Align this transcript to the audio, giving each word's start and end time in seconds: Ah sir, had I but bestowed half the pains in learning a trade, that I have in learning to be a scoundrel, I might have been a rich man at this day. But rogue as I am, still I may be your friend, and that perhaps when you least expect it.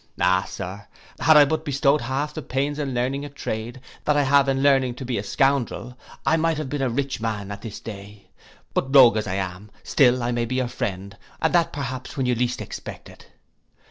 Ah 0.19 0.45
sir, 0.49 0.87
had 1.19 1.37
I 1.37 1.45
but 1.45 1.63
bestowed 1.63 2.01
half 2.01 2.33
the 2.33 2.41
pains 2.41 2.79
in 2.79 2.95
learning 2.95 3.23
a 3.23 3.29
trade, 3.29 3.79
that 4.05 4.17
I 4.17 4.23
have 4.23 4.49
in 4.49 4.63
learning 4.63 4.95
to 4.95 5.05
be 5.05 5.19
a 5.19 5.23
scoundrel, 5.23 5.95
I 6.25 6.37
might 6.37 6.57
have 6.57 6.69
been 6.69 6.81
a 6.81 6.89
rich 6.89 7.21
man 7.21 7.51
at 7.51 7.61
this 7.61 7.79
day. 7.79 8.31
But 8.73 8.95
rogue 8.95 9.17
as 9.17 9.27
I 9.27 9.35
am, 9.35 9.69
still 9.83 10.23
I 10.23 10.31
may 10.31 10.45
be 10.45 10.55
your 10.55 10.69
friend, 10.69 11.15
and 11.39 11.53
that 11.53 11.71
perhaps 11.71 12.17
when 12.17 12.25
you 12.25 12.33
least 12.33 12.61
expect 12.63 13.09
it. 13.09 13.27